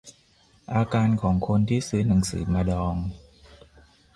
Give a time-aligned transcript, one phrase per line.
[0.73, 2.95] อาการของคนที่ซื้อหนังสือมาดอง